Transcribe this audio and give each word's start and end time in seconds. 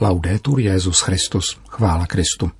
Laudetur 0.00 0.60
Jezus 0.60 1.00
Christus, 1.00 1.58
chvála 1.68 2.06
Kristu. 2.06 2.50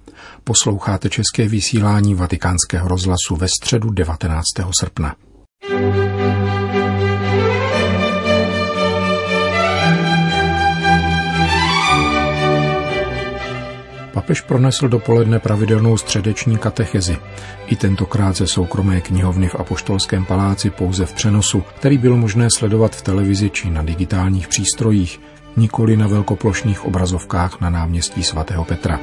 Posloucháte 0.45 1.09
české 1.09 1.49
vysílání 1.49 2.15
Vatikánského 2.15 2.89
rozhlasu 2.89 3.37
ve 3.37 3.47
středu 3.49 3.91
19. 3.91 4.45
srpna. 4.81 5.17
Papež 14.31 14.41
pronesl 14.41 14.89
dopoledne 14.89 15.39
pravidelnou 15.39 15.97
středeční 15.97 16.59
katechezi. 16.59 17.17
I 17.67 17.77
tentokrát 17.77 18.37
ze 18.37 18.47
soukromé 18.47 19.01
knihovny 19.01 19.49
v 19.49 19.55
Apoštolském 19.55 20.25
paláci 20.25 20.71
pouze 20.71 21.07
v 21.07 21.13
přenosu, 21.13 21.63
který 21.77 21.99
bylo 21.99 22.17
možné 22.17 22.49
sledovat 22.59 22.97
v 22.97 23.03
televizi 23.03 23.51
či 23.51 23.71
na 23.71 23.83
digitálních 23.83 24.49
přístrojích, 24.49 25.21
nikoli 25.57 25.97
na 25.97 26.07
velkoplošných 26.07 26.85
obrazovkách 26.85 27.61
na 27.61 27.71
náměstí 27.71 28.23
svatého 28.23 28.65
Petra. 28.65 29.01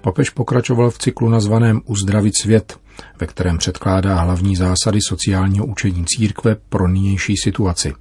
Papež 0.00 0.30
pokračoval 0.30 0.90
v 0.90 0.98
cyklu 0.98 1.28
nazvaném 1.28 1.80
Uzdravit 1.84 2.36
svět, 2.40 2.78
ve 3.20 3.26
kterém 3.26 3.58
předkládá 3.58 4.20
hlavní 4.20 4.56
zásady 4.56 4.98
sociálního 5.08 5.66
učení 5.66 6.04
církve 6.06 6.56
pro 6.68 6.88
nynější 6.88 7.34
situaci. 7.36 7.92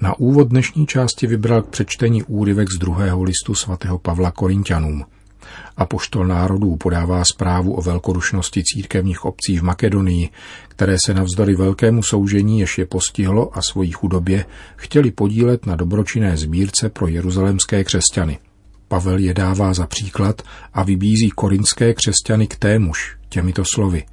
Na 0.00 0.18
úvod 0.18 0.48
dnešní 0.48 0.86
části 0.86 1.26
vybral 1.26 1.62
k 1.62 1.68
přečtení 1.68 2.22
úryvek 2.22 2.68
z 2.70 2.78
druhého 2.78 3.22
listu 3.22 3.54
svatého 3.54 3.98
Pavla 3.98 4.30
Korintianům– 4.30 5.04
a 5.76 5.86
poštol 5.86 6.26
národů 6.26 6.76
podává 6.76 7.24
zprávu 7.24 7.74
o 7.74 7.82
velkorušnosti 7.82 8.62
církevních 8.64 9.24
obcí 9.24 9.58
v 9.58 9.62
Makedonii, 9.62 10.28
které 10.68 10.96
se 11.06 11.14
navzdory 11.14 11.54
velkému 11.54 12.02
soužení, 12.02 12.60
jež 12.60 12.78
je 12.78 12.86
postihlo 12.86 13.58
a 13.58 13.62
svojí 13.62 13.92
chudobě, 13.92 14.44
chtěli 14.76 15.10
podílet 15.10 15.66
na 15.66 15.76
dobročinné 15.76 16.36
sbírce 16.36 16.88
pro 16.88 17.08
jeruzalemské 17.08 17.84
křesťany. 17.84 18.38
Pavel 18.88 19.18
je 19.18 19.34
dává 19.34 19.74
za 19.74 19.86
příklad 19.86 20.42
a 20.72 20.82
vybízí 20.82 21.30
korinské 21.34 21.94
křesťany 21.94 22.46
k 22.46 22.56
témuž 22.56 23.16
těmito 23.28 23.62
slovy. 23.74 24.04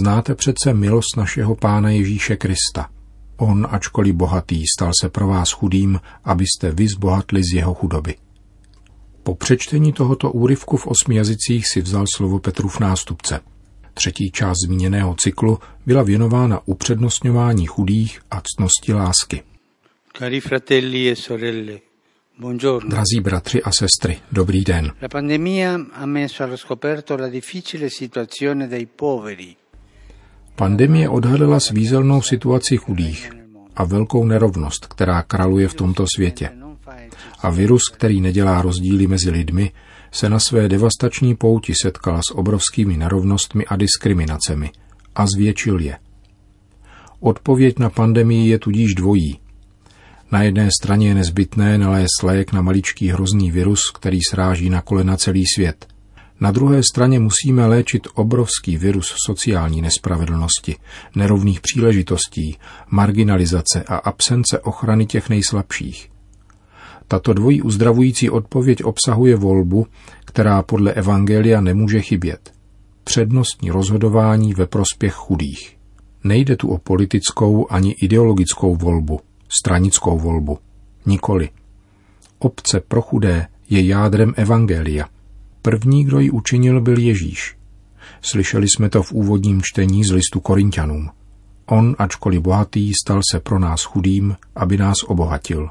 Znáte 0.00 0.34
přece 0.34 0.74
milost 0.74 1.16
našeho 1.16 1.56
Pána 1.56 1.90
Ježíše 1.90 2.36
Krista. 2.36 2.93
On, 3.36 3.66
ačkoliv 3.70 4.14
bohatý, 4.14 4.62
stal 4.78 4.90
se 5.02 5.08
pro 5.08 5.28
vás 5.28 5.50
chudým, 5.50 6.00
abyste 6.24 6.70
vy 6.70 6.88
zbohatli 6.88 7.42
z 7.42 7.54
jeho 7.54 7.74
chudoby. 7.74 8.14
Po 9.22 9.34
přečtení 9.34 9.92
tohoto 9.92 10.32
úryvku 10.32 10.76
v 10.76 10.86
osmi 10.86 11.16
jazycích 11.16 11.64
si 11.72 11.82
vzal 11.82 12.04
slovo 12.16 12.38
Petrův 12.38 12.80
nástupce. 12.80 13.40
Třetí 13.94 14.30
část 14.30 14.56
zmíněného 14.66 15.14
cyklu 15.14 15.58
byla 15.86 16.02
věnována 16.02 16.60
upřednostňování 16.64 17.66
chudých 17.66 18.20
a 18.30 18.40
ctnosti 18.40 18.92
lásky. 18.92 19.42
Cari 20.18 20.40
fratelli 20.40 21.10
e 21.10 21.16
sorelle, 21.16 21.78
buongiorno. 22.38 22.90
Drazí 22.90 23.20
bratři 23.20 23.62
a 23.62 23.70
sestry, 23.72 24.18
dobrý 24.32 24.64
den. 24.64 24.92
La 25.02 25.08
pandemia 25.08 25.78
ha 25.92 26.06
messo 26.06 26.44
allo 26.44 26.56
scoperto 26.56 27.16
la 27.16 27.28
difficile 27.28 27.90
situazione 27.90 28.68
dei 28.68 28.86
poveri. 28.86 29.56
Pandemie 30.56 31.08
odhalila 31.08 31.60
svízelnou 31.60 32.22
situaci 32.22 32.76
chudých 32.76 33.30
a 33.76 33.84
velkou 33.84 34.24
nerovnost, 34.24 34.86
která 34.86 35.22
kraluje 35.22 35.68
v 35.68 35.74
tomto 35.74 36.04
světě 36.14 36.50
a 37.42 37.50
virus, 37.50 37.82
který 37.88 38.20
nedělá 38.20 38.62
rozdíly 38.62 39.06
mezi 39.06 39.30
lidmi, 39.30 39.72
se 40.12 40.28
na 40.28 40.38
své 40.38 40.68
devastační 40.68 41.34
pouti 41.34 41.72
setkal 41.82 42.18
s 42.18 42.34
obrovskými 42.34 42.96
nerovnostmi 42.96 43.66
a 43.66 43.76
diskriminacemi 43.76 44.70
a 45.14 45.26
zvětšil 45.26 45.80
je. 45.80 45.98
Odpověď 47.20 47.78
na 47.78 47.90
pandemii 47.90 48.48
je 48.48 48.58
tudíž 48.58 48.94
dvojí. 48.94 49.38
Na 50.32 50.42
jedné 50.42 50.68
straně 50.80 51.08
je 51.08 51.14
nezbytné 51.14 51.78
nalézt 51.78 52.22
lék 52.22 52.52
na 52.52 52.62
maličký 52.62 53.08
hrozný 53.08 53.50
virus, 53.50 53.80
který 53.94 54.18
sráží 54.30 54.70
na 54.70 54.82
kolena 54.82 55.16
celý 55.16 55.44
svět. 55.54 55.93
Na 56.40 56.50
druhé 56.50 56.82
straně 56.82 57.18
musíme 57.18 57.66
léčit 57.66 58.06
obrovský 58.14 58.76
virus 58.76 59.14
sociální 59.26 59.82
nespravedlnosti, 59.82 60.76
nerovných 61.16 61.60
příležitostí, 61.60 62.56
marginalizace 62.90 63.84
a 63.88 63.96
absence 63.96 64.58
ochrany 64.58 65.06
těch 65.06 65.28
nejslabších. 65.28 66.10
Tato 67.08 67.32
dvojí 67.32 67.62
uzdravující 67.62 68.30
odpověď 68.30 68.84
obsahuje 68.84 69.36
volbu, 69.36 69.86
která 70.24 70.62
podle 70.62 70.92
Evangelia 70.92 71.60
nemůže 71.60 72.00
chybět. 72.00 72.52
Přednostní 73.04 73.70
rozhodování 73.70 74.54
ve 74.54 74.66
prospěch 74.66 75.14
chudých. 75.14 75.76
Nejde 76.24 76.56
tu 76.56 76.68
o 76.68 76.78
politickou 76.78 77.66
ani 77.70 77.92
ideologickou 77.92 78.76
volbu, 78.76 79.20
stranickou 79.48 80.18
volbu. 80.18 80.58
Nikoli. 81.06 81.48
Obce 82.38 82.80
pro 82.80 83.02
chudé 83.02 83.46
je 83.70 83.86
jádrem 83.86 84.34
Evangelia. 84.36 85.08
První, 85.64 86.04
kdo 86.04 86.20
ji 86.20 86.30
učinil, 86.30 86.80
byl 86.80 86.98
Ježíš. 86.98 87.56
Slyšeli 88.20 88.68
jsme 88.68 88.88
to 88.88 89.02
v 89.02 89.12
úvodním 89.12 89.62
čtení 89.62 90.04
z 90.04 90.10
listu 90.10 90.40
Korintianům. 90.40 91.10
On, 91.66 91.96
ačkoliv 91.98 92.40
bohatý, 92.40 92.92
stal 93.02 93.20
se 93.32 93.40
pro 93.40 93.58
nás 93.58 93.82
chudým, 93.82 94.36
aby 94.56 94.76
nás 94.76 94.96
obohatil. 95.06 95.70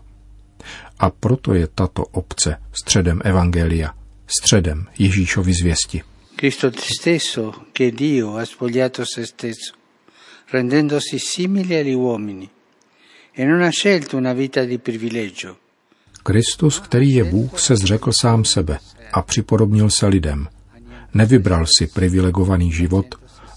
A 1.00 1.10
proto 1.10 1.54
je 1.54 1.68
tato 1.68 2.04
obce 2.04 2.56
středem 2.72 3.22
Evangelia, 3.24 3.94
středem 4.28 4.86
Ježíšovy 5.00 5.54
zvěsti. 5.54 6.02
Cristo 6.36 6.72
stesso, 6.78 7.52
che 7.74 7.92
Dio 7.92 8.32
ha 8.32 8.46
spogliato 8.46 9.06
se 9.06 9.26
stesso, 9.26 9.74
rendendosi 10.54 11.20
simile 11.20 11.80
agli 11.80 11.94
uomini, 11.94 12.50
e 13.38 13.46
non 13.46 13.62
ha 13.62 13.70
scelto 13.70 14.18
una 14.18 14.34
vita 14.34 14.66
di 14.66 14.78
privilegio. 14.78 15.56
Kristus, 16.24 16.80
který 16.80 17.12
je 17.12 17.24
Bůh, 17.24 17.60
se 17.60 17.76
zřekl 17.76 18.12
sám 18.22 18.46
sebe 18.46 18.80
a 19.14 19.22
připodobnil 19.22 19.90
se 19.90 20.08
lidem. 20.08 20.48
Nevybral 21.14 21.66
si 21.78 21.88
privilegovaný 21.88 22.72
život, 22.72 23.06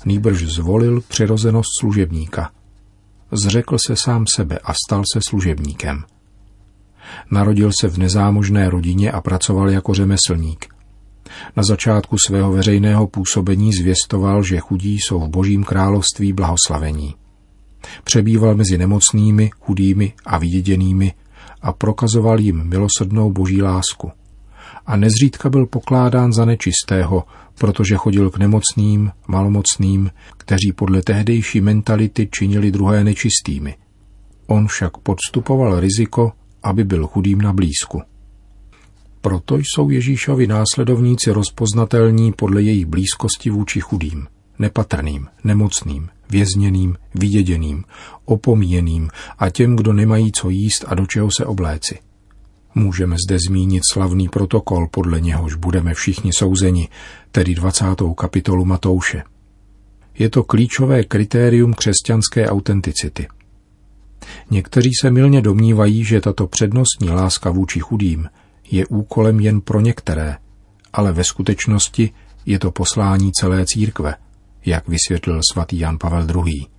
nýbrž 0.04 0.42
zvolil 0.42 1.00
přirozenost 1.08 1.68
služebníka. 1.80 2.50
Zřekl 3.32 3.76
se 3.86 3.96
sám 3.96 4.24
sebe 4.34 4.58
a 4.64 4.72
stal 4.86 5.02
se 5.12 5.20
služebníkem. 5.28 6.04
Narodil 7.30 7.70
se 7.80 7.88
v 7.88 7.98
nezámožné 7.98 8.70
rodině 8.70 9.12
a 9.12 9.20
pracoval 9.20 9.70
jako 9.70 9.94
řemeslník. 9.94 10.66
Na 11.56 11.62
začátku 11.62 12.16
svého 12.26 12.52
veřejného 12.52 13.06
působení 13.06 13.72
zvěstoval, 13.72 14.42
že 14.42 14.58
chudí 14.58 14.94
jsou 14.94 15.20
v 15.20 15.28
božím 15.28 15.64
království 15.64 16.32
blahoslavení. 16.32 17.14
Přebýval 18.04 18.54
mezi 18.54 18.78
nemocnými, 18.78 19.50
chudými 19.60 20.12
a 20.26 20.38
vyděděnými 20.38 21.14
a 21.62 21.72
prokazoval 21.72 22.40
jim 22.40 22.68
milosrdnou 22.68 23.32
boží 23.32 23.62
lásku. 23.62 24.12
A 24.86 24.96
nezřídka 24.96 25.48
byl 25.48 25.66
pokládán 25.66 26.32
za 26.32 26.44
nečistého, 26.44 27.24
protože 27.58 27.96
chodil 27.96 28.30
k 28.30 28.38
nemocným, 28.38 29.10
malomocným, 29.28 30.10
kteří 30.36 30.72
podle 30.72 31.02
tehdejší 31.02 31.60
mentality 31.60 32.28
činili 32.32 32.70
druhé 32.70 33.04
nečistými. 33.04 33.76
On 34.46 34.66
však 34.66 34.96
podstupoval 34.96 35.80
riziko, 35.80 36.32
aby 36.62 36.84
byl 36.84 37.06
chudým 37.06 37.40
na 37.40 37.52
blízku. 37.52 38.02
Proto 39.20 39.56
jsou 39.56 39.90
Ježíšovi 39.90 40.46
následovníci 40.46 41.30
rozpoznatelní 41.30 42.32
podle 42.32 42.62
jejich 42.62 42.86
blízkosti 42.86 43.50
vůči 43.50 43.80
chudým, 43.80 44.26
nepatrným, 44.58 45.26
nemocným, 45.44 46.08
vězněným, 46.30 46.96
vyděděným, 47.14 47.84
opomíjeným 48.24 49.10
a 49.38 49.50
těm, 49.50 49.76
kdo 49.76 49.92
nemají 49.92 50.32
co 50.32 50.50
jíst 50.50 50.84
a 50.88 50.94
do 50.94 51.06
čeho 51.06 51.28
se 51.38 51.44
obléci. 51.44 51.98
Můžeme 52.78 53.16
zde 53.26 53.38
zmínit 53.48 53.82
slavný 53.92 54.28
protokol, 54.28 54.88
podle 54.90 55.20
něhož 55.20 55.54
budeme 55.54 55.94
všichni 55.94 56.30
souzeni, 56.32 56.88
tedy 57.32 57.54
20. 57.54 57.84
kapitolu 58.16 58.64
Matouše. 58.64 59.22
Je 60.18 60.30
to 60.30 60.44
klíčové 60.44 61.04
kritérium 61.04 61.74
křesťanské 61.74 62.48
autenticity– 62.48 63.28
Někteří 64.50 64.90
se 65.00 65.10
milně 65.10 65.42
domnívají, 65.42 66.04
že 66.04 66.20
tato 66.20 66.46
přednostní 66.46 67.10
láska 67.10 67.50
vůči 67.50 67.80
chudým 67.80 68.28
je 68.70 68.86
úkolem 68.86 69.40
jen 69.40 69.60
pro 69.60 69.80
některé, 69.80 70.36
ale 70.92 71.12
ve 71.12 71.24
skutečnosti 71.24 72.10
je 72.46 72.58
to 72.58 72.70
poslání 72.70 73.32
celé 73.32 73.66
církve, 73.66 74.14
jak 74.66 74.88
vysvětlil 74.88 75.40
svatý 75.52 75.78
Jan 75.78 75.98
Pavel 75.98 76.26
II. 76.46 76.75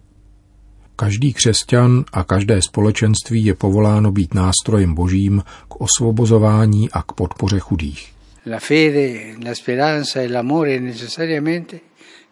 Každý 0.99 1.33
křesťan 1.33 2.03
a 2.13 2.23
každé 2.23 2.61
společenství 2.61 3.45
je 3.45 3.53
povoláno 3.53 4.11
být 4.11 4.33
nástrojem 4.33 4.93
božím 4.93 5.43
k 5.67 5.81
osvobozování 5.81 6.91
a 6.91 7.01
k 7.01 7.11
podpoře 7.11 7.59
chudých. 7.59 8.13
La 8.51 8.59
fede, 8.59 9.35
la 9.45 9.55
speranza 9.55 10.21
e 10.21 10.27
l'amore 10.27 10.79
necessariamente 10.79 11.79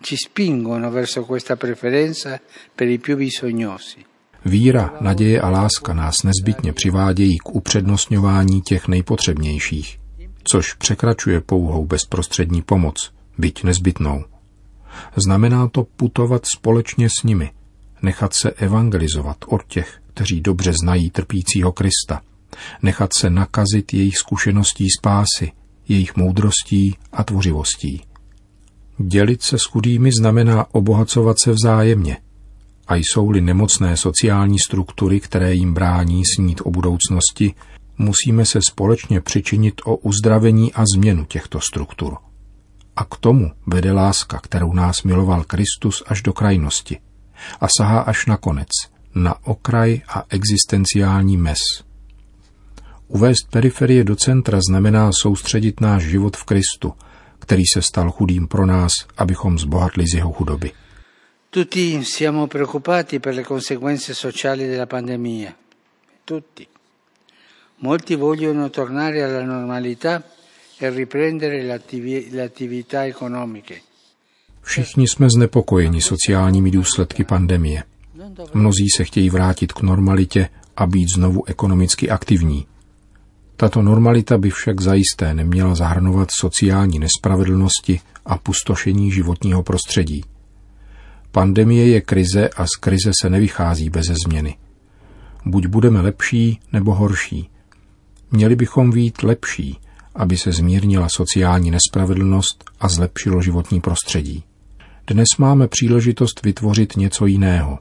ci 0.02 0.16
spingono 0.18 0.92
verso 0.92 1.26
questa 1.26 1.56
preferenza 1.56 2.40
per 2.76 2.88
i 2.88 2.98
più 2.98 3.18
bisognosi. 3.18 4.00
Víra, 4.46 4.94
naděje 5.02 5.42
a 5.42 5.50
láska 5.50 5.94
nás 5.94 6.16
nezbytně 6.24 6.74
přivádějí 6.74 7.38
k 7.38 7.56
upřednostňování 7.56 8.62
těch 8.62 8.88
nejpotřebnějších, 8.88 10.00
což 10.44 10.74
překračuje 10.74 11.42
pouhou 11.42 11.86
bezprostřední 11.86 12.62
pomoc, 12.62 13.12
byť 13.38 13.64
nezbytnou. 13.64 14.24
Znamená 15.16 15.68
to 15.68 15.84
putovat 15.84 16.46
společně 16.46 17.08
s 17.20 17.24
nimi, 17.24 17.52
nechat 18.06 18.34
se 18.34 18.52
evangelizovat 18.52 19.38
od 19.48 19.64
těch, 19.68 20.02
kteří 20.14 20.42
dobře 20.42 20.74
znají 20.84 21.10
trpícího 21.10 21.72
Krista, 21.72 22.22
nechat 22.82 23.10
se 23.20 23.30
nakazit 23.30 23.94
jejich 23.94 24.18
zkušeností 24.18 24.88
spásy, 25.00 25.52
jejich 25.88 26.16
moudrostí 26.16 26.98
a 27.12 27.24
tvořivostí. 27.24 28.02
Dělit 28.98 29.42
se 29.42 29.58
s 29.58 29.64
chudými 29.64 30.12
znamená 30.20 30.66
obohacovat 30.74 31.40
se 31.40 31.52
vzájemně. 31.52 32.18
A 32.88 32.96
jsou-li 32.96 33.42
nemocné 33.42 33.98
sociální 33.98 34.60
struktury, 34.60 35.20
které 35.20 35.54
jim 35.54 35.74
brání 35.74 36.24
snít 36.36 36.62
o 36.64 36.72
budoucnosti, 36.72 37.54
musíme 37.98 38.46
se 38.46 38.60
společně 38.70 39.22
přičinit 39.22 39.82
o 39.86 39.96
uzdravení 39.96 40.74
a 40.74 40.84
změnu 40.96 41.26
těchto 41.26 41.60
struktur. 41.60 42.18
A 42.96 43.06
k 43.06 43.18
tomu 43.18 43.52
vede 43.68 43.92
láska, 43.92 44.40
kterou 44.40 44.74
nás 44.74 45.04
miloval 45.04 45.44
Kristus 45.44 46.04
až 46.08 46.22
do 46.22 46.34
krajnosti 46.34 46.98
a 47.60 47.68
sahá 47.78 48.00
až 48.00 48.26
na 48.26 48.38
konec, 48.38 48.70
na 49.16 49.36
okraj 49.46 50.02
a 50.08 50.24
existenciální 50.30 51.38
mes. 51.38 51.60
Uvést 53.08 53.50
periferie 53.50 54.04
do 54.04 54.16
centra 54.16 54.60
znamená 54.70 55.12
soustředit 55.22 55.82
náš 55.82 56.04
život 56.04 56.38
v 56.38 56.44
Kristu, 56.44 56.94
který 57.40 57.64
se 57.74 57.82
stal 57.82 58.12
chudým 58.12 58.48
pro 58.48 58.66
nás, 58.66 58.92
abychom 59.18 59.60
zbohatli 59.60 60.08
z 60.08 60.14
jeho 60.14 60.32
chudoby. 60.32 60.72
Tutti 61.50 62.04
siamo 62.04 62.48
preoccupati 62.48 63.20
per 63.20 63.34
le 63.34 63.44
conseguenze 63.44 64.14
sociali 64.14 64.68
della 64.68 64.88
pandemia. 64.88 65.56
Tutti. 66.26 66.68
Molti 67.78 68.16
vogliono 68.16 68.70
tornare 68.70 69.24
alla 69.24 69.44
normalità 69.44 70.22
e 70.78 70.90
riprendere 70.90 71.64
le 72.30 72.42
attività 72.42 73.06
economiche. 73.06 73.82
Všichni 74.66 75.08
jsme 75.08 75.30
znepokojeni 75.30 76.02
sociálními 76.02 76.72
důsledky 76.72 77.24
pandemie. 77.24 77.84
Mnozí 78.54 78.90
se 78.98 79.04
chtějí 79.04 79.30
vrátit 79.30 79.74
k 79.74 79.82
normalitě 79.82 80.50
a 80.78 80.88
být 80.88 81.10
znovu 81.16 81.48
ekonomicky 81.48 82.10
aktivní. 82.10 82.66
Tato 83.56 83.82
normalita 83.82 84.38
by 84.38 84.50
však 84.50 84.82
zajisté 84.82 85.34
neměla 85.34 85.76
zahrnovat 85.76 86.30
sociální 86.40 87.00
nespravedlnosti 87.00 88.00
a 88.26 88.38
pustošení 88.38 89.12
životního 89.12 89.64
prostředí. 89.64 90.24
Pandemie 91.32 91.88
je 91.88 92.02
krize 92.02 92.50
a 92.50 92.66
z 92.66 92.76
krize 92.80 93.12
se 93.22 93.30
nevychází 93.30 93.90
bez 93.90 94.06
změny. 94.26 94.58
Buď 95.46 95.66
budeme 95.66 96.02
lepší 96.02 96.60
nebo 96.74 96.96
horší. 96.96 97.50
Měli 98.32 98.56
bychom 98.56 98.92
být 98.92 99.24
lepší, 99.24 99.80
aby 100.16 100.38
se 100.38 100.52
zmírnila 100.52 101.10
sociální 101.10 101.72
nespravedlnost 101.72 102.64
a 102.80 102.90
zlepšilo 102.90 103.42
životní 103.42 103.82
prostředí. 103.82 104.44
Dnes 105.08 105.28
máme 105.38 105.68
příležitost 105.68 106.42
vytvořit 106.44 106.98
něco 106.98 107.26
jiného. 107.26 107.80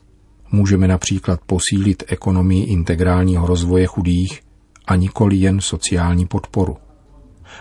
Můžeme 0.53 0.89
například 0.89 1.41
posílit 1.47 2.03
ekonomii 2.07 2.65
integrálního 2.65 3.47
rozvoje 3.47 3.87
chudých 3.87 4.41
a 4.87 4.97
nikoli 4.97 5.37
jen 5.37 5.61
sociální 5.61 6.27
podporu. 6.27 6.77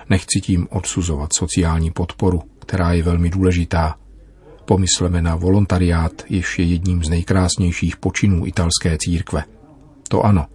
Nechci 0.09 0.41
tím 0.41 0.67
odsuzovat 0.71 1.33
sociální 1.33 1.91
podporu, 1.91 2.41
která 2.59 2.93
je 2.93 3.03
velmi 3.03 3.29
důležitá. 3.29 3.95
Pomysleme 4.65 5.21
na 5.21 5.35
volontariát, 5.35 6.23
jež 6.29 6.59
je 6.59 6.65
jedním 6.65 7.03
z 7.03 7.09
nejkrásnějších 7.09 7.97
počinů 7.97 8.45
italské 8.45 8.97
církve. 8.99 9.43
To 10.07 10.25
ano, 10.25 10.45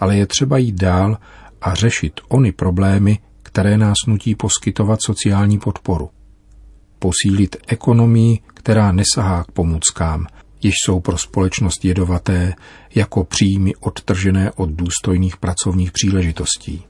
ale 0.00 0.16
je 0.16 0.26
třeba 0.26 0.58
jít 0.58 0.74
dál 0.74 1.18
a 1.60 1.74
řešit 1.74 2.20
ony 2.28 2.52
problémy, 2.52 3.18
které 3.42 3.78
nás 3.78 3.96
nutí 4.06 4.34
poskytovat 4.34 5.02
sociální 5.02 5.58
podporu. 5.58 6.10
Posílit 6.98 7.56
ekonomii, 7.66 8.38
která 8.54 8.92
nesahá 8.92 9.44
k 9.44 9.50
pomůckám, 9.50 10.26
jež 10.62 10.74
jsou 10.84 11.00
pro 11.00 11.18
společnost 11.18 11.84
jedovaté 11.84 12.54
jako 12.94 13.24
příjmy 13.24 13.74
odtržené 13.76 14.52
od 14.52 14.70
důstojných 14.70 15.36
pracovních 15.36 15.92
příležitostí. 15.92 16.82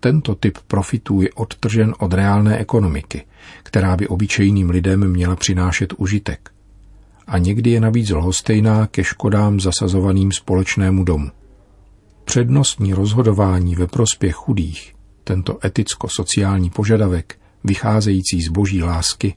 Tento 0.00 0.34
typ 0.34 0.58
profitů 0.66 1.22
je 1.22 1.32
odtržen 1.32 1.94
od 1.98 2.12
reálné 2.14 2.58
ekonomiky, 2.58 3.24
která 3.62 3.96
by 3.96 4.08
obyčejným 4.08 4.70
lidem 4.70 5.08
měla 5.08 5.36
přinášet 5.36 5.92
užitek. 5.96 6.50
A 7.26 7.38
někdy 7.38 7.70
je 7.70 7.80
navíc 7.80 8.10
lhostejná 8.10 8.86
ke 8.86 9.04
škodám 9.04 9.60
zasazovaným 9.60 10.32
společnému 10.32 11.04
domu. 11.04 11.30
Přednostní 12.24 12.94
rozhodování 12.94 13.74
ve 13.74 13.86
prospěch 13.86 14.34
chudých, 14.34 14.94
tento 15.24 15.58
eticko-sociální 15.66 16.70
požadavek, 16.70 17.38
vycházející 17.64 18.42
z 18.42 18.48
boží 18.48 18.82
lásky, 18.82 19.34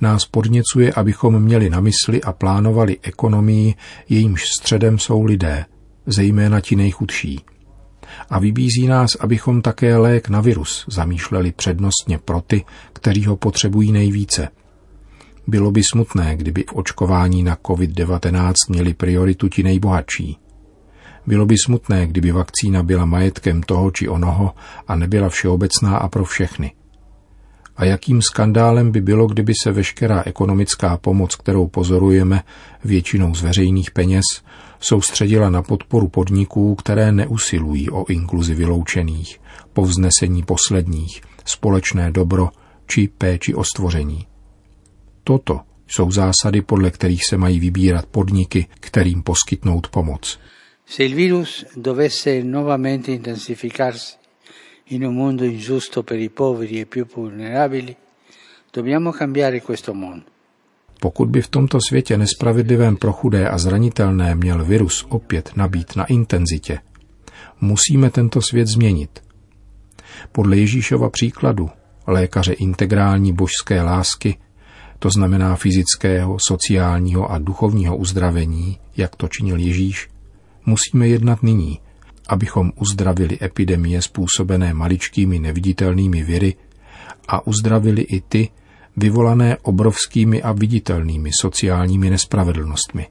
nás 0.00 0.24
podněcuje, 0.24 0.92
abychom 0.92 1.42
měli 1.42 1.70
na 1.70 1.80
mysli 1.80 2.22
a 2.22 2.32
plánovali 2.32 2.96
ekonomii, 3.02 3.74
jejímž 4.08 4.44
středem 4.44 4.98
jsou 4.98 5.24
lidé, 5.24 5.64
zejména 6.06 6.60
ti 6.60 6.76
nejchudší. 6.76 7.40
A 8.30 8.38
vybízí 8.38 8.86
nás, 8.86 9.10
abychom 9.20 9.62
také 9.62 9.96
lék 9.96 10.28
na 10.28 10.40
virus 10.40 10.84
zamýšleli 10.88 11.52
přednostně 11.52 12.18
pro 12.18 12.40
ty, 12.40 12.64
kteří 12.92 13.26
ho 13.26 13.36
potřebují 13.36 13.92
nejvíce. 13.92 14.48
Bylo 15.46 15.70
by 15.70 15.82
smutné, 15.92 16.36
kdyby 16.36 16.64
v 16.70 16.72
očkování 16.72 17.42
na 17.42 17.56
COVID-19 17.56 18.52
měli 18.68 18.94
prioritu 18.94 19.48
ti 19.48 19.62
nejbohatší. 19.62 20.38
Bylo 21.26 21.46
by 21.46 21.54
smutné, 21.64 22.06
kdyby 22.06 22.32
vakcína 22.32 22.82
byla 22.82 23.04
majetkem 23.04 23.62
toho 23.62 23.90
či 23.90 24.08
onoho 24.08 24.54
a 24.88 24.96
nebyla 24.96 25.28
všeobecná 25.28 25.96
a 25.96 26.08
pro 26.08 26.24
všechny– 26.24 26.72
a 27.76 27.84
jakým 27.84 28.22
skandálem 28.22 28.92
by 28.92 29.00
bylo, 29.00 29.26
kdyby 29.26 29.52
se 29.62 29.72
veškerá 29.72 30.22
ekonomická 30.26 30.96
pomoc, 30.96 31.36
kterou 31.36 31.66
pozorujeme 31.66 32.42
většinou 32.84 33.34
z 33.34 33.42
veřejných 33.42 33.90
peněz, 33.90 34.24
soustředila 34.80 35.50
na 35.50 35.62
podporu 35.62 36.08
podniků, 36.08 36.74
které 36.74 37.12
neusilují 37.12 37.90
o 37.90 38.06
inkluzi 38.08 38.54
vyloučených, 38.54 39.40
povznesení 39.72 40.42
posledních, 40.42 41.20
společné 41.44 42.10
dobro 42.10 42.48
či 42.86 43.08
péči 43.18 43.54
o 43.54 43.64
stvoření. 43.64 44.26
Toto 45.24 45.60
jsou 45.88 46.10
zásady, 46.10 46.62
podle 46.62 46.90
kterých 46.90 47.24
se 47.24 47.36
mají 47.36 47.60
vybírat 47.60 48.06
podniky, 48.06 48.66
kterým 48.80 49.22
poskytnout 49.22 49.88
pomoc. 49.88 50.38
Se 50.86 51.04
il 51.04 51.16
virus 51.16 51.64
dovesse 51.76 52.42
nuovamente 52.44 53.12
intensificarsi 53.12 54.25
in 54.88 55.04
un 55.04 55.14
mondo 55.14 55.44
ingiusto 55.44 56.02
per 56.02 56.18
i 56.18 56.30
poveri 56.30 56.80
e 56.80 56.86
più 56.86 57.06
vulnerabili, 57.06 57.96
dobbiamo 58.70 59.10
cambiare 59.10 59.62
questo 59.62 59.94
mondo. 59.94 60.24
Pokud 61.00 61.28
by 61.28 61.42
v 61.42 61.48
tomto 61.48 61.78
světě 61.88 62.16
nespravedlivém 62.16 62.96
pro 62.96 63.12
chudé 63.12 63.48
a 63.48 63.58
zranitelné 63.58 64.34
měl 64.34 64.64
virus 64.64 65.06
opět 65.08 65.56
nabít 65.56 65.96
na 65.96 66.04
intenzitě, 66.04 66.78
musíme 67.60 68.10
tento 68.10 68.40
svět 68.42 68.66
změnit. 68.68 69.22
Podle 70.32 70.56
Ježíšova 70.56 71.10
příkladu, 71.10 71.70
lékaře 72.06 72.52
integrální 72.52 73.32
božské 73.32 73.82
lásky, 73.82 74.36
to 74.98 75.10
znamená 75.10 75.56
fyzického, 75.56 76.36
sociálního 76.38 77.30
a 77.30 77.38
duchovního 77.38 77.96
uzdravení, 77.96 78.78
jak 78.96 79.16
to 79.16 79.28
činil 79.28 79.58
Ježíš, 79.58 80.08
musíme 80.66 81.08
jednat 81.08 81.42
nyní, 81.42 81.80
abychom 82.28 82.72
uzdravili 82.76 83.38
epidemie 83.42 84.02
způsobené 84.02 84.74
maličkými 84.74 85.38
neviditelnými 85.38 86.22
viry 86.22 86.54
a 87.28 87.46
uzdravili 87.46 88.02
i 88.02 88.20
ty, 88.20 88.48
vyvolané 88.96 89.56
obrovskými 89.62 90.42
a 90.42 90.52
viditelnými 90.52 91.30
sociálními 91.40 92.10
nespravedlnostmi. 92.10 93.06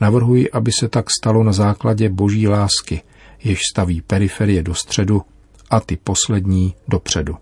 Navrhuji, 0.00 0.50
aby 0.50 0.70
se 0.80 0.88
tak 0.88 1.06
stalo 1.20 1.44
na 1.44 1.52
základě 1.52 2.08
boží 2.08 2.48
lásky, 2.48 3.02
jež 3.44 3.58
staví 3.72 4.00
periferie 4.00 4.62
do 4.62 4.74
středu 4.74 5.22
a 5.70 5.80
ty 5.80 5.96
poslední 5.96 6.74
dopředu. 6.88 7.36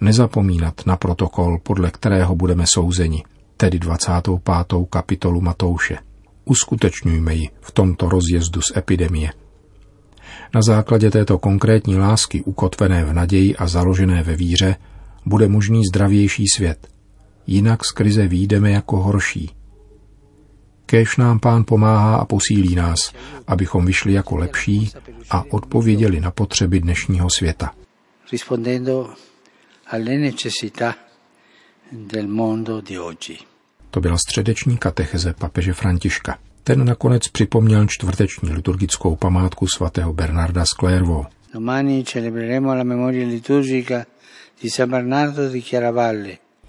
Nezapomínat 0.00 0.86
na 0.86 0.96
protokol, 0.96 1.58
podle 1.58 1.90
kterého 1.90 2.36
budeme 2.36 2.66
souzeni, 2.66 3.24
tedy 3.56 3.78
25. 3.78 4.40
kapitolu 4.90 5.40
Matouše. 5.40 5.98
Uskutečňujme 6.44 7.34
ji 7.34 7.48
v 7.60 7.70
tomto 7.70 8.08
rozjezdu 8.08 8.60
z 8.60 8.76
epidemie. 8.76 9.41
Na 10.54 10.62
základě 10.62 11.10
této 11.10 11.38
konkrétní 11.38 11.96
lásky 11.96 12.42
ukotvené 12.42 13.04
v 13.04 13.12
naději 13.12 13.56
a 13.56 13.66
založené 13.66 14.22
ve 14.22 14.36
víře 14.36 14.76
bude 15.26 15.48
možný 15.48 15.82
zdravější 15.84 16.44
svět. 16.56 16.88
Jinak 17.46 17.84
z 17.84 17.90
krize 17.90 18.28
výjdeme 18.28 18.70
jako 18.70 18.96
horší. 18.96 19.50
Kéž 20.86 21.16
nám 21.16 21.40
pán 21.40 21.64
pomáhá 21.64 22.16
a 22.16 22.24
posílí 22.24 22.74
nás, 22.74 23.12
abychom 23.46 23.86
vyšli 23.86 24.12
jako 24.12 24.36
lepší 24.36 24.90
a 25.30 25.44
odpověděli 25.50 26.20
na 26.20 26.30
potřeby 26.30 26.80
dnešního 26.80 27.30
světa. 27.30 27.70
To 33.90 34.00
byla 34.00 34.16
středeční 34.18 34.76
katecheze 34.76 35.34
papeže 35.34 35.72
Františka. 35.72 36.38
Ten 36.64 36.84
nakonec 36.84 37.28
připomněl 37.28 37.86
čtvrteční 37.88 38.52
liturgickou 38.52 39.16
památku 39.16 39.66
svatého 39.66 40.12
Bernarda 40.12 40.64
z 40.64 40.68
Clairvaux. 40.68 41.28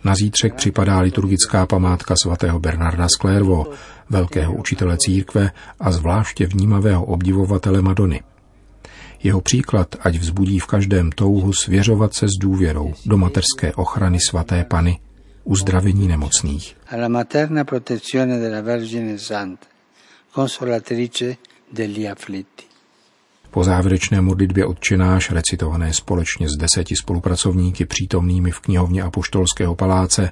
Na 0.03 0.15
zítřek 0.15 0.53
připadá 0.53 1.00
liturgická 1.00 1.65
památka 1.65 2.15
svatého 2.23 2.59
Bernarda 2.59 3.07
z 3.07 3.21
Clairvaux, 3.21 3.69
velkého 4.09 4.53
učitele 4.53 4.97
církve 4.97 5.51
a 5.79 5.91
zvláště 5.91 6.45
vnímavého 6.45 7.05
obdivovatele 7.05 7.81
Madony. 7.81 8.21
Jeho 9.23 9.41
příklad 9.41 9.95
ať 10.00 10.15
vzbudí 10.15 10.59
v 10.59 10.67
každém 10.67 11.12
touhu 11.12 11.53
svěřovat 11.53 12.13
se 12.13 12.27
s 12.27 12.39
důvěrou 12.41 12.93
do 13.05 13.17
materské 13.17 13.73
ochrany 13.73 14.17
svaté 14.29 14.63
Pany, 14.63 15.00
uzdravení 15.43 16.07
nemocných. 16.07 16.75
Consolatrice 20.36 21.36
degli 21.72 22.08
afflitti. 22.08 22.63
Po 23.52 23.63
závěrečné 23.63 24.22
modlitbě 24.22 24.66
odčináš, 24.66 25.32
recitované 25.32 25.94
společně 25.94 26.50
s 26.50 26.58
deseti 26.58 26.96
spolupracovníky 26.96 27.86
přítomnými 27.86 28.52
v 28.52 28.60
knihovně 28.60 29.02
Apoštolského 29.02 29.75
paláce, 29.75 30.32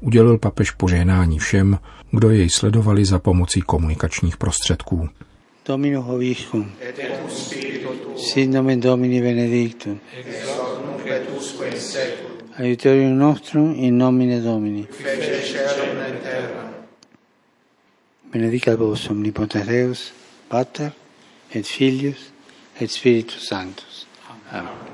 udělil 0.00 0.38
papež 0.38 0.70
požehnání 0.70 1.38
všem, 1.38 1.78
kdo 2.10 2.30
jej 2.30 2.50
sledovali 2.50 3.04
za 3.04 3.18
pomocí 3.18 3.60
komunikačních 3.60 4.36
prostředků. 4.36 5.08
Domino 5.66 6.18
et 6.20 7.00
sit 8.16 8.50
nomen 8.50 8.80
Domini 8.80 9.22
benedictum, 9.22 10.00
aiuterium 12.58 13.18
nostrum 13.18 13.74
in 13.76 13.98
nomine 13.98 14.40
Domini, 14.40 14.86
benedicat 18.32 18.78
vos 18.80 19.08
omnipotens 19.12 19.68
Deus, 19.68 20.12
Pater, 20.48 20.90
et 21.52 21.66
Filius, 21.66 22.32
et 22.80 22.90
Spiritus 22.90 23.48
Sanctus. 23.48 24.06
Amen. 24.50 24.91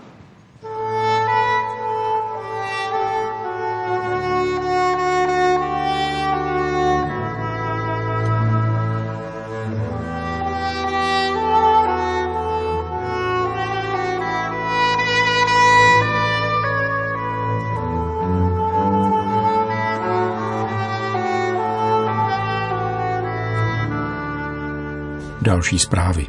Další 25.49 25.79
zprávy. 25.79 26.27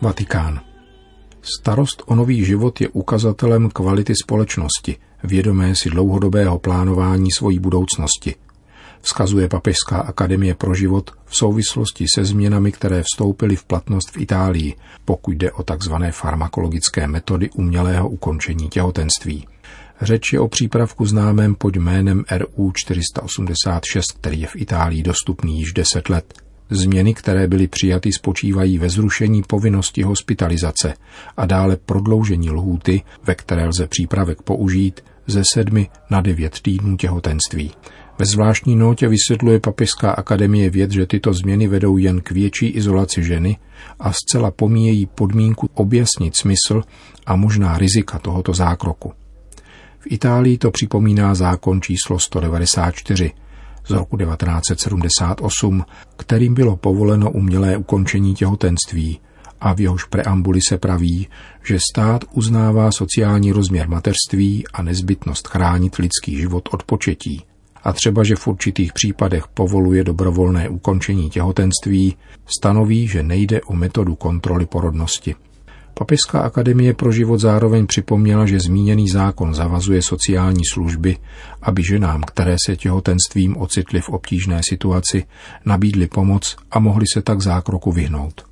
Vatikán. 0.00 0.60
Starost 1.42 2.02
o 2.06 2.14
nový 2.14 2.44
život 2.44 2.80
je 2.80 2.88
ukazatelem 2.88 3.70
kvality 3.70 4.12
společnosti, 4.24 4.96
vědomé 5.24 5.74
si 5.74 5.90
dlouhodobého 5.90 6.58
plánování 6.58 7.30
svojí 7.30 7.58
budoucnosti. 7.58 8.34
Vzkazuje 9.00 9.48
Papežská 9.48 9.96
akademie 9.96 10.54
pro 10.54 10.74
život 10.74 11.10
v 11.24 11.36
souvislosti 11.36 12.04
se 12.14 12.24
změnami, 12.24 12.72
které 12.72 13.02
vstoupily 13.02 13.56
v 13.56 13.64
platnost 13.64 14.10
v 14.10 14.20
Itálii, 14.20 14.74
pokud 15.04 15.32
jde 15.32 15.52
o 15.52 15.62
tzv. 15.62 15.94
farmakologické 16.10 17.06
metody 17.06 17.50
umělého 17.50 18.08
ukončení 18.08 18.68
těhotenství. 18.68 19.48
Řeč 20.00 20.32
je 20.32 20.40
o 20.40 20.48
přípravku 20.48 21.06
známém 21.06 21.54
pod 21.54 21.76
jménem 21.76 22.24
RU 22.36 22.72
486, 22.74 24.12
který 24.20 24.40
je 24.40 24.46
v 24.46 24.56
Itálii 24.56 25.02
dostupný 25.02 25.58
již 25.58 25.72
10 25.72 26.08
let. 26.08 26.47
Změny, 26.70 27.14
které 27.14 27.46
byly 27.46 27.68
přijaty, 27.68 28.12
spočívají 28.12 28.78
ve 28.78 28.90
zrušení 28.90 29.42
povinnosti 29.42 30.02
hospitalizace 30.02 30.94
a 31.36 31.46
dále 31.46 31.76
prodloužení 31.76 32.50
lhůty, 32.50 33.02
ve 33.26 33.34
které 33.34 33.66
lze 33.66 33.86
přípravek 33.86 34.42
použít, 34.42 35.00
ze 35.26 35.42
sedmi 35.54 35.88
na 36.10 36.20
devět 36.20 36.60
týdnů 36.60 36.96
těhotenství. 36.96 37.70
Ve 38.18 38.26
zvláštní 38.26 38.76
notě 38.76 39.08
vysvětluje 39.08 39.60
Papežská 39.60 40.10
akademie 40.10 40.70
věd, 40.70 40.90
že 40.90 41.06
tyto 41.06 41.32
změny 41.32 41.68
vedou 41.68 41.96
jen 41.96 42.20
k 42.20 42.30
větší 42.30 42.66
izolaci 42.66 43.22
ženy 43.22 43.56
a 44.00 44.12
zcela 44.12 44.50
pomíjejí 44.50 45.06
podmínku 45.06 45.70
objasnit 45.74 46.36
smysl 46.36 46.82
a 47.26 47.36
možná 47.36 47.78
rizika 47.78 48.18
tohoto 48.18 48.54
zákroku. 48.54 49.12
V 49.98 50.06
Itálii 50.06 50.58
to 50.58 50.70
připomíná 50.70 51.34
zákon 51.34 51.80
číslo 51.82 52.18
194, 52.18 53.32
z 53.88 53.90
roku 53.90 54.16
1978, 54.16 55.84
kterým 56.16 56.54
bylo 56.54 56.76
povoleno 56.76 57.30
umělé 57.30 57.76
ukončení 57.76 58.34
těhotenství 58.34 59.20
a 59.60 59.72
v 59.74 59.80
jehož 59.80 60.04
preambuli 60.04 60.60
se 60.68 60.78
praví, 60.78 61.28
že 61.64 61.78
stát 61.92 62.24
uznává 62.32 62.92
sociální 62.92 63.52
rozměr 63.52 63.88
mateřství 63.88 64.64
a 64.72 64.82
nezbytnost 64.82 65.48
chránit 65.48 65.96
lidský 65.96 66.36
život 66.36 66.68
od 66.72 66.82
početí. 66.82 67.44
A 67.82 67.92
třeba, 67.92 68.24
že 68.24 68.36
v 68.36 68.46
určitých 68.46 68.92
případech 68.92 69.48
povoluje 69.48 70.04
dobrovolné 70.04 70.68
ukončení 70.68 71.30
těhotenství, 71.30 72.16
stanoví, 72.46 73.08
že 73.08 73.22
nejde 73.22 73.60
o 73.62 73.74
metodu 73.74 74.14
kontroly 74.14 74.66
porodnosti. 74.66 75.34
Papežská 75.98 76.40
akademie 76.40 76.94
pro 76.94 77.12
život 77.12 77.38
zároveň 77.38 77.86
připomněla, 77.86 78.46
že 78.46 78.60
zmíněný 78.60 79.08
zákon 79.08 79.54
zavazuje 79.54 80.02
sociální 80.02 80.62
služby, 80.72 81.16
aby 81.62 81.82
ženám, 81.82 82.22
které 82.22 82.56
se 82.66 82.76
těhotenstvím 82.76 83.56
ocitly 83.56 84.00
v 84.00 84.08
obtížné 84.08 84.60
situaci, 84.68 85.24
nabídly 85.64 86.06
pomoc 86.06 86.56
a 86.70 86.78
mohli 86.78 87.04
se 87.14 87.22
tak 87.22 87.42
zákroku 87.42 87.92
vyhnout. 87.92 88.46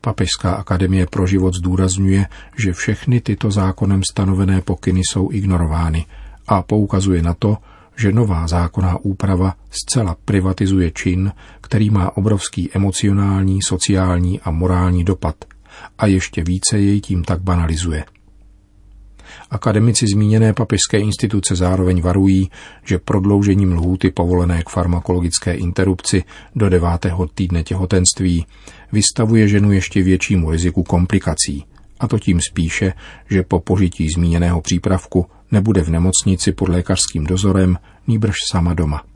Papežská 0.00 0.52
akademie 0.52 1.06
pro 1.06 1.26
život 1.26 1.54
zdůrazňuje, 1.54 2.26
že 2.58 2.72
všechny 2.72 3.20
tyto 3.20 3.50
zákonem 3.50 4.00
stanovené 4.10 4.60
pokyny 4.60 5.00
jsou 5.00 5.28
ignorovány 5.32 6.06
a 6.46 6.62
poukazuje 6.62 7.22
na 7.22 7.34
to, 7.34 7.56
že 7.96 8.12
nová 8.12 8.48
zákonná 8.48 8.96
úprava 8.96 9.54
zcela 9.70 10.16
privatizuje 10.24 10.90
čin, 10.90 11.32
který 11.60 11.90
má 11.90 12.16
obrovský 12.16 12.70
emocionální, 12.74 13.58
sociální 13.62 14.40
a 14.40 14.50
morální 14.50 15.04
dopad– 15.04 15.36
a 15.98 16.06
ještě 16.06 16.42
více 16.42 16.78
jej 16.78 17.00
tím 17.00 17.24
tak 17.24 17.40
banalizuje. 17.42 18.04
Akademici 19.50 20.06
zmíněné 20.12 20.52
papežské 20.52 20.98
instituce 20.98 21.56
zároveň 21.56 22.02
varují, 22.02 22.50
že 22.84 22.98
prodloužením 22.98 23.72
lhůty 23.72 24.10
povolené 24.10 24.62
k 24.62 24.68
farmakologické 24.68 25.54
interrupci 25.54 26.24
do 26.54 26.68
devátého 26.68 27.26
týdne 27.26 27.62
těhotenství 27.62 28.46
vystavuje 28.92 29.48
ženu 29.48 29.72
ještě 29.72 30.02
většímu 30.02 30.50
riziku 30.50 30.82
komplikací, 30.82 31.64
a 32.00 32.08
to 32.08 32.18
tím 32.18 32.40
spíše, 32.50 32.92
že 33.30 33.42
po 33.42 33.60
požití 33.60 34.08
zmíněného 34.08 34.60
přípravku 34.60 35.26
nebude 35.52 35.82
v 35.82 35.90
nemocnici 35.90 36.52
pod 36.52 36.68
lékařským 36.68 37.24
dozorem, 37.24 37.78
nýbrž 38.06 38.34
sama 38.52 38.74
doma. 38.74 39.15